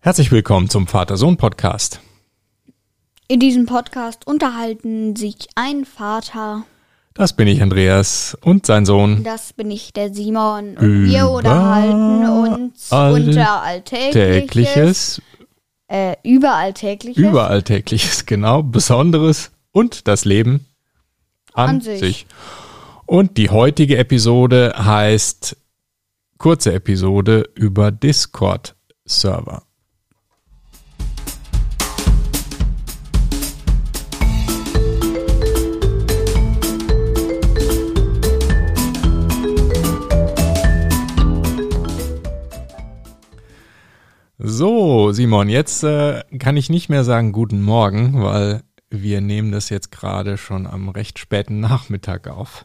Herzlich 0.00 0.30
willkommen 0.30 0.68
zum 0.70 0.86
Vater-Sohn-Podcast. 0.86 2.00
In 3.26 3.40
diesem 3.40 3.66
Podcast 3.66 4.26
unterhalten 4.26 5.16
sich 5.16 5.36
ein 5.54 5.84
Vater, 5.84 6.64
Das 7.14 7.34
bin 7.34 7.48
ich, 7.48 7.60
Andreas, 7.62 8.36
und 8.42 8.64
sein 8.64 8.86
Sohn. 8.86 9.24
das 9.24 9.52
bin 9.52 9.70
ich, 9.70 9.92
der 9.92 10.14
Simon, 10.14 10.76
und 10.78 11.04
wir 11.06 11.28
unterhalten 11.28 12.26
uns 12.28 12.90
unter 12.92 13.62
Alltägliches, 13.62 14.12
Tägliches, 14.14 15.22
äh, 15.88 16.16
über 16.22 16.54
Alltägliches. 16.54 17.22
Überalltägliches, 17.22 18.24
genau, 18.24 18.62
Besonderes 18.62 19.50
und 19.72 20.06
das 20.08 20.24
Leben 20.24 20.64
an, 21.52 21.70
An 21.70 21.80
sich. 21.80 21.98
sich. 22.00 22.26
Und 23.04 23.36
die 23.36 23.50
heutige 23.50 23.96
Episode 23.98 24.72
heißt 24.76 25.56
kurze 26.38 26.72
Episode 26.72 27.50
über 27.56 27.90
Discord-Server. 27.90 29.62
So, 44.50 45.12
Simon, 45.12 45.50
jetzt 45.50 45.84
äh, 45.84 46.22
kann 46.38 46.56
ich 46.56 46.70
nicht 46.70 46.88
mehr 46.88 47.04
sagen 47.04 47.32
guten 47.32 47.60
Morgen, 47.62 48.22
weil 48.22 48.62
wir 48.88 49.20
nehmen 49.20 49.52
das 49.52 49.68
jetzt 49.68 49.92
gerade 49.92 50.38
schon 50.38 50.66
am 50.66 50.88
recht 50.88 51.18
späten 51.18 51.60
Nachmittag 51.60 52.28
auf. 52.28 52.64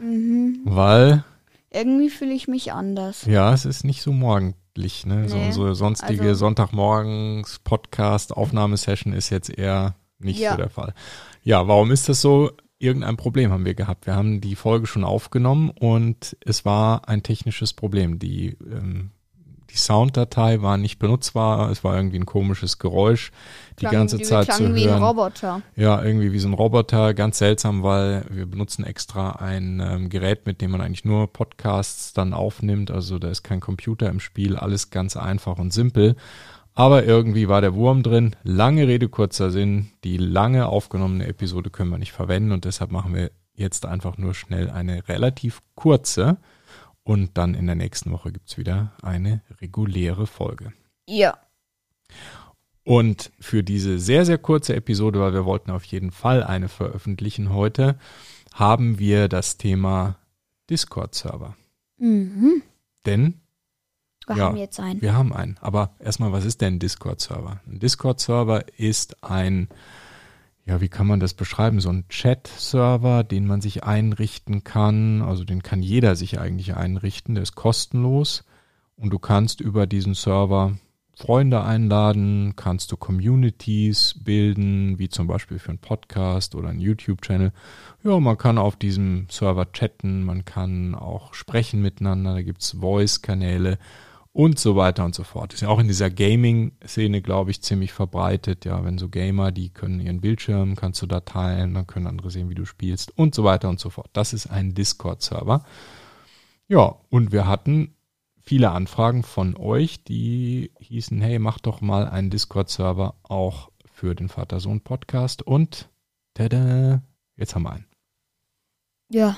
Mhm. 0.00 0.60
Weil, 0.64 1.24
Irgendwie 1.70 2.10
fühle 2.10 2.32
ich 2.32 2.46
mich 2.46 2.72
anders. 2.72 3.24
ja, 3.26 3.52
es 3.52 3.64
ist 3.64 3.84
nicht 3.84 4.02
so 4.02 4.12
morgendlich, 4.12 5.04
ne? 5.04 5.28
So 5.28 5.36
Nee, 5.36 5.46
unsere 5.46 5.74
sonstige 5.74 6.22
also- 6.28 6.34
Sonntagmorgens 6.46 7.58
Podcast 7.64 8.32
Aufnahmesession 8.36 9.12
ist 9.12 9.30
jetzt 9.30 9.50
eher 9.50 9.96
nicht 10.20 10.38
Ja. 10.38 10.52
so 10.52 10.58
der 10.58 10.70
Fall. 10.70 10.94
Ja, 11.42 11.66
warum 11.66 11.90
ist 11.90 12.08
das 12.08 12.20
so? 12.20 12.52
Irgendein 12.78 13.16
Problem 13.16 13.50
haben 13.50 13.64
wir 13.64 13.74
gehabt. 13.74 14.06
Wir 14.06 14.14
haben 14.14 14.40
die 14.40 14.54
Folge 14.54 14.86
schon 14.86 15.02
aufgenommen 15.02 15.70
und 15.70 16.36
es 16.44 16.64
war 16.64 17.08
ein 17.08 17.24
technisches 17.24 17.72
Problem. 17.72 18.20
Die 18.20 18.56
ähm, 18.70 19.10
die 19.74 19.78
Sounddatei 19.78 20.62
war 20.62 20.76
nicht 20.76 20.98
benutzbar, 21.00 21.68
es 21.70 21.82
war 21.82 21.96
irgendwie 21.96 22.18
ein 22.18 22.26
komisches 22.26 22.78
Geräusch 22.78 23.32
die 23.80 23.86
Klang- 23.86 23.92
ganze 23.92 24.20
Zeit 24.20 24.46
klang 24.46 24.56
zu 24.58 24.74
wie 24.76 24.84
ein 24.84 24.90
hören. 24.90 25.02
Roboter. 25.02 25.62
Ja, 25.74 26.00
irgendwie 26.02 26.32
wie 26.32 26.38
so 26.38 26.46
ein 26.48 26.54
Roboter, 26.54 27.12
ganz 27.12 27.38
seltsam, 27.38 27.82
weil 27.82 28.24
wir 28.30 28.46
benutzen 28.46 28.84
extra 28.84 29.32
ein 29.32 29.80
ähm, 29.84 30.08
Gerät, 30.10 30.46
mit 30.46 30.60
dem 30.60 30.70
man 30.70 30.80
eigentlich 30.80 31.04
nur 31.04 31.32
Podcasts 31.32 32.12
dann 32.12 32.32
aufnimmt. 32.34 32.92
Also 32.92 33.18
da 33.18 33.28
ist 33.28 33.42
kein 33.42 33.58
Computer 33.58 34.08
im 34.08 34.20
Spiel, 34.20 34.56
alles 34.56 34.90
ganz 34.90 35.16
einfach 35.16 35.58
und 35.58 35.72
simpel. 35.72 36.14
Aber 36.74 37.04
irgendwie 37.04 37.48
war 37.48 37.60
der 37.60 37.74
Wurm 37.74 38.02
drin. 38.04 38.36
Lange 38.44 38.86
Rede, 38.86 39.08
kurzer 39.08 39.50
Sinn. 39.50 39.90
Die 40.04 40.16
lange 40.18 40.66
aufgenommene 40.66 41.26
Episode 41.26 41.70
können 41.70 41.90
wir 41.90 41.98
nicht 41.98 42.12
verwenden 42.12 42.52
und 42.52 42.64
deshalb 42.64 42.92
machen 42.92 43.12
wir 43.14 43.32
jetzt 43.54 43.86
einfach 43.86 44.18
nur 44.18 44.34
schnell 44.34 44.70
eine 44.70 45.08
relativ 45.08 45.62
kurze. 45.74 46.36
Und 47.04 47.36
dann 47.36 47.54
in 47.54 47.66
der 47.66 47.74
nächsten 47.76 48.10
Woche 48.12 48.32
gibt's 48.32 48.56
wieder 48.56 48.92
eine 49.02 49.42
reguläre 49.60 50.26
Folge. 50.26 50.72
Ja. 51.06 51.36
Und 52.82 53.30
für 53.40 53.62
diese 53.62 53.98
sehr, 53.98 54.24
sehr 54.26 54.38
kurze 54.38 54.74
Episode, 54.74 55.20
weil 55.20 55.32
wir 55.32 55.44
wollten 55.44 55.70
auf 55.70 55.84
jeden 55.84 56.10
Fall 56.10 56.42
eine 56.42 56.68
veröffentlichen 56.68 57.52
heute, 57.52 57.98
haben 58.54 58.98
wir 58.98 59.28
das 59.28 59.56
Thema 59.56 60.16
Discord-Server. 60.70 61.56
Mhm. 61.98 62.62
Denn 63.06 63.40
Wir 64.26 64.36
Ja. 64.36 64.44
haben 64.46 64.56
jetzt 64.56 64.80
einen. 64.80 65.02
wir 65.02 65.14
haben 65.14 65.32
einen. 65.34 65.58
Aber 65.60 65.94
erstmal, 65.98 66.32
was 66.32 66.44
ist 66.46 66.60
denn 66.62 66.74
ein 66.74 66.78
Discord-Server? 66.78 67.60
Ein 67.66 67.78
Discord-Server 67.80 68.64
ist 68.78 69.22
ein, 69.22 69.68
ja, 70.66 70.80
wie 70.80 70.88
kann 70.88 71.06
man 71.06 71.20
das 71.20 71.34
beschreiben? 71.34 71.80
So 71.80 71.90
ein 71.90 72.08
Chat-Server, 72.08 73.22
den 73.22 73.46
man 73.46 73.60
sich 73.60 73.84
einrichten 73.84 74.64
kann. 74.64 75.20
Also 75.20 75.44
den 75.44 75.62
kann 75.62 75.82
jeder 75.82 76.16
sich 76.16 76.40
eigentlich 76.40 76.74
einrichten. 76.74 77.34
Der 77.34 77.42
ist 77.42 77.54
kostenlos. 77.54 78.44
Und 78.96 79.10
du 79.10 79.18
kannst 79.18 79.60
über 79.60 79.86
diesen 79.86 80.14
Server 80.14 80.78
Freunde 81.16 81.62
einladen, 81.62 82.54
kannst 82.56 82.90
du 82.90 82.96
Communities 82.96 84.16
bilden, 84.24 84.98
wie 84.98 85.08
zum 85.08 85.28
Beispiel 85.28 85.60
für 85.60 85.68
einen 85.68 85.78
Podcast 85.78 86.56
oder 86.56 86.70
einen 86.70 86.80
YouTube-Channel. 86.80 87.52
Ja, 88.02 88.18
man 88.18 88.36
kann 88.36 88.58
auf 88.58 88.76
diesem 88.76 89.26
Server 89.30 89.70
chatten, 89.72 90.24
man 90.24 90.44
kann 90.44 90.96
auch 90.96 91.34
sprechen 91.34 91.82
miteinander, 91.82 92.34
da 92.34 92.42
gibt's 92.42 92.72
Voice-Kanäle 92.80 93.78
und 94.34 94.58
so 94.58 94.74
weiter 94.74 95.04
und 95.04 95.14
so 95.14 95.22
fort. 95.22 95.54
Ist 95.54 95.60
ja 95.60 95.68
auch 95.68 95.78
in 95.78 95.86
dieser 95.86 96.10
Gaming-Szene, 96.10 97.22
glaube 97.22 97.52
ich, 97.52 97.62
ziemlich 97.62 97.92
verbreitet. 97.92 98.64
Ja, 98.64 98.84
wenn 98.84 98.98
so 98.98 99.08
Gamer, 99.08 99.52
die 99.52 99.70
können 99.70 100.00
ihren 100.00 100.20
Bildschirm, 100.20 100.74
kannst 100.74 101.00
du 101.00 101.06
da 101.06 101.20
teilen, 101.20 101.72
dann 101.72 101.86
können 101.86 102.08
andere 102.08 102.30
sehen, 102.30 102.50
wie 102.50 102.56
du 102.56 102.66
spielst 102.66 103.16
und 103.16 103.34
so 103.34 103.44
weiter 103.44 103.68
und 103.68 103.78
so 103.78 103.90
fort. 103.90 104.10
Das 104.12 104.32
ist 104.32 104.48
ein 104.48 104.74
Discord-Server. 104.74 105.64
Ja, 106.66 106.96
und 107.10 107.30
wir 107.30 107.46
hatten 107.46 107.94
viele 108.40 108.72
Anfragen 108.72 109.22
von 109.22 109.56
euch, 109.56 110.02
die 110.02 110.72
hießen, 110.80 111.20
hey, 111.20 111.38
mach 111.38 111.60
doch 111.60 111.80
mal 111.80 112.08
einen 112.08 112.30
Discord-Server 112.30 113.14
auch 113.22 113.70
für 113.84 114.16
den 114.16 114.28
Vater-Sohn-Podcast 114.28 115.42
und 115.42 115.88
tada, 116.34 117.02
jetzt 117.36 117.54
haben 117.54 117.62
wir 117.62 117.72
einen. 117.72 117.86
Ja. 119.10 119.36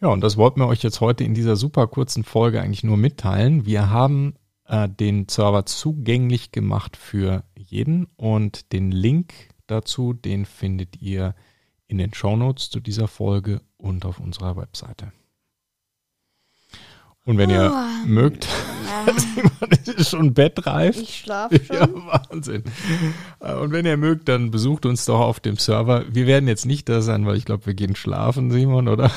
Ja, 0.00 0.08
und 0.08 0.22
das 0.22 0.36
wollten 0.36 0.60
wir 0.60 0.66
euch 0.66 0.82
jetzt 0.82 1.00
heute 1.00 1.24
in 1.24 1.34
dieser 1.34 1.56
super 1.56 1.86
kurzen 1.86 2.24
Folge 2.24 2.60
eigentlich 2.62 2.84
nur 2.84 2.96
mitteilen. 2.96 3.66
Wir 3.66 3.90
haben 3.90 4.34
äh, 4.66 4.88
den 4.88 5.28
Server 5.28 5.66
zugänglich 5.66 6.52
gemacht 6.52 6.96
für 6.96 7.44
jeden 7.56 8.06
und 8.16 8.72
den 8.72 8.92
Link 8.92 9.34
dazu, 9.66 10.12
den 10.14 10.46
findet 10.46 11.00
ihr 11.02 11.34
in 11.86 11.98
den 11.98 12.14
Shownotes 12.14 12.70
zu 12.70 12.80
dieser 12.80 13.08
Folge 13.08 13.60
und 13.76 14.04
auf 14.06 14.20
unserer 14.20 14.56
Webseite. 14.56 15.12
Und 17.26 17.36
wenn 17.36 17.50
ihr 17.50 17.70
Oh. 17.72 18.06
mögt, 18.08 18.48
das 19.84 19.94
ist 19.94 20.08
schon 20.10 20.32
bettreif. 20.32 20.96
Ich 20.98 21.18
schlafe 21.18 21.62
schon. 21.62 21.76
Ja, 21.76 21.88
Wahnsinn. 21.92 22.64
Äh, 23.40 23.54
Und 23.54 23.72
wenn 23.72 23.84
ihr 23.84 23.98
mögt, 23.98 24.28
dann 24.28 24.50
besucht 24.50 24.86
uns 24.86 25.04
doch 25.04 25.20
auf 25.20 25.40
dem 25.40 25.56
Server. 25.58 26.04
Wir 26.08 26.26
werden 26.26 26.48
jetzt 26.48 26.64
nicht 26.64 26.88
da 26.88 27.02
sein, 27.02 27.26
weil 27.26 27.36
ich 27.36 27.44
glaube, 27.44 27.66
wir 27.66 27.74
gehen 27.74 27.94
schlafen, 27.96 28.50
Simon, 28.50 28.88
oder? 28.88 29.10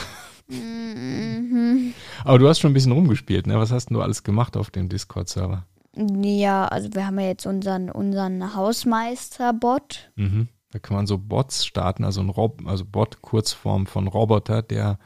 Mhm. 0.47 1.93
Aber 2.23 2.39
du 2.39 2.47
hast 2.47 2.59
schon 2.59 2.71
ein 2.71 2.73
bisschen 2.73 2.91
rumgespielt, 2.91 3.47
ne? 3.47 3.57
Was 3.57 3.71
hast 3.71 3.89
denn 3.89 3.95
du 3.95 4.01
alles 4.01 4.23
gemacht 4.23 4.57
auf 4.57 4.71
dem 4.71 4.89
Discord-Server? 4.89 5.65
Ja, 5.95 6.65
also 6.67 6.89
wir 6.93 7.05
haben 7.05 7.19
ja 7.19 7.27
jetzt 7.27 7.45
unseren, 7.45 7.89
unseren 7.89 8.55
Hausmeister-Bot. 8.55 10.11
Mhm. 10.15 10.47
Da 10.71 10.79
kann 10.79 10.95
man 10.97 11.05
so 11.05 11.19
Bots 11.19 11.65
starten, 11.65 12.03
also 12.03 12.21
ein 12.21 12.29
Rob 12.29 12.63
also 12.65 12.83
Bot, 12.83 13.21
Kurzform 13.21 13.85
von 13.85 14.07
Roboter, 14.07 14.63
der 14.63 14.97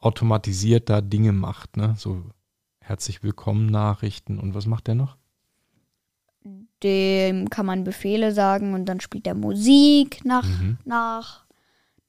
automatisiert 0.00 0.90
da 0.90 1.00
Dinge 1.00 1.32
macht, 1.32 1.78
ne? 1.78 1.94
So 1.96 2.22
herzlich 2.80 3.22
willkommen 3.22 3.66
Nachrichten 3.66 4.38
und 4.38 4.54
was 4.54 4.66
macht 4.66 4.86
der 4.86 4.96
noch? 4.96 5.16
Dem 6.82 7.48
kann 7.48 7.64
man 7.64 7.84
Befehle 7.84 8.32
sagen 8.32 8.74
und 8.74 8.84
dann 8.84 9.00
spielt 9.00 9.26
er 9.26 9.34
Musik 9.34 10.22
nach, 10.26 10.44
Mhm. 10.46 10.76
nach, 10.84 11.46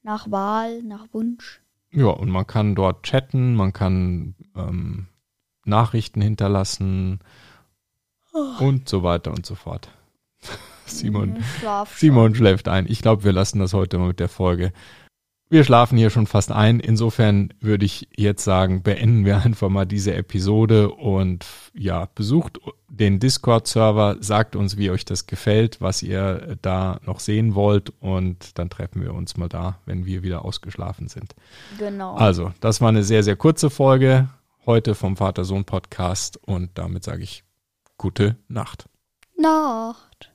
nach 0.04 0.30
Wahl, 0.30 0.84
nach 0.84 1.06
Wunsch. 1.14 1.62
Ja, 1.96 2.08
und 2.08 2.30
man 2.30 2.46
kann 2.46 2.76
dort 2.76 3.04
chatten, 3.04 3.56
man 3.56 3.72
kann 3.72 4.36
ähm, 4.56 5.08
Nachrichten 5.64 6.22
hinterlassen 6.22 7.20
und 8.60 8.90
so 8.90 9.02
weiter 9.02 9.32
und 9.32 9.46
so 9.46 9.56
fort. 9.56 9.90
Simon, 10.86 11.42
schlaf 11.60 11.98
schon. 11.98 12.10
Simon 12.10 12.36
schläft 12.36 12.68
ein. 12.68 12.86
Ich 12.88 13.02
glaube, 13.02 13.24
wir 13.24 13.32
lassen 13.32 13.60
das 13.60 13.74
heute 13.74 13.98
mal 13.98 14.10
mit 14.10 14.20
der 14.20 14.28
Folge. 14.28 14.74
Wir 15.48 15.64
schlafen 15.64 15.98
hier 15.98 16.10
schon 16.10 16.26
fast 16.26 16.52
ein. 16.52 16.80
Insofern 16.80 17.54
würde 17.60 17.86
ich 17.86 18.08
jetzt 18.16 18.44
sagen, 18.44 18.82
beenden 18.82 19.26
wir 19.26 19.38
einfach 19.46 19.70
mal 19.70 19.86
diese 19.86 20.16
Episode 20.16 20.90
und 20.90 21.46
ja, 21.74 22.08
besucht 22.16 22.60
den 22.90 23.20
Discord-Server, 23.20 24.18
sagt 24.22 24.56
uns, 24.56 24.78
wie 24.78 24.90
euch 24.90 25.06
das 25.06 25.28
gefällt, 25.28 25.82
was 25.82 26.02
ihr 26.02 26.58
da 26.62 27.00
noch 27.06 27.20
sehen 27.20 27.54
wollt 27.54 27.92
und 28.00 28.58
dann 28.58 28.70
treffen 28.70 29.02
wir 29.02 29.14
uns 29.14 29.38
mal 29.38 29.50
da, 29.50 29.80
wenn 29.86 30.06
wir 30.06 30.24
wieder 30.24 30.46
ausgeschlafen 30.46 31.10
sind. 31.10 31.36
Genau. 31.78 32.16
Also, 32.16 32.54
das 32.62 32.82
war 32.82 32.90
eine 32.90 33.04
sehr, 33.04 33.24
sehr 33.24 33.36
kurze 33.36 33.70
Folge 33.70 34.30
heute 34.66 34.96
vom 34.96 35.16
Vater-Sohn-Podcast 35.16 36.38
und 36.38 36.72
damit 36.76 37.04
sage 37.04 37.24
ich 37.24 37.44
gute 37.98 38.38
Nacht. 38.48 38.90
Nacht. 39.38 40.35